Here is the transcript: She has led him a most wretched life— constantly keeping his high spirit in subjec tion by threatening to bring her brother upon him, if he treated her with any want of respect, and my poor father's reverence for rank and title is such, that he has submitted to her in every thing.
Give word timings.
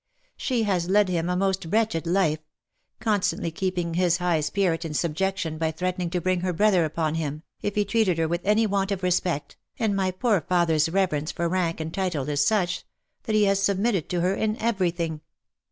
She 0.35 0.63
has 0.63 0.89
led 0.89 1.09
him 1.09 1.29
a 1.29 1.35
most 1.35 1.65
wretched 1.69 2.07
life— 2.07 2.39
constantly 2.99 3.51
keeping 3.51 3.93
his 3.93 4.17
high 4.17 4.39
spirit 4.41 4.83
in 4.83 4.93
subjec 4.93 5.37
tion 5.37 5.59
by 5.59 5.69
threatening 5.69 6.09
to 6.09 6.19
bring 6.19 6.39
her 6.39 6.53
brother 6.53 6.85
upon 6.85 7.13
him, 7.13 7.43
if 7.61 7.75
he 7.75 7.85
treated 7.85 8.17
her 8.17 8.27
with 8.27 8.41
any 8.43 8.65
want 8.65 8.91
of 8.91 9.03
respect, 9.03 9.57
and 9.77 9.95
my 9.95 10.09
poor 10.09 10.41
father's 10.41 10.89
reverence 10.89 11.31
for 11.31 11.47
rank 11.47 11.79
and 11.79 11.93
title 11.93 12.27
is 12.29 12.43
such, 12.43 12.83
that 13.25 13.35
he 13.35 13.43
has 13.43 13.61
submitted 13.61 14.09
to 14.09 14.21
her 14.21 14.33
in 14.33 14.57
every 14.57 14.89
thing. 14.89 15.21